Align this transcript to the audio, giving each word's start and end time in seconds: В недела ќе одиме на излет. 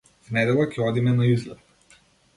В 0.29 0.33
недела 0.37 0.65
ќе 0.71 0.87
одиме 0.87 1.13
на 1.19 1.29
излет. 1.35 2.01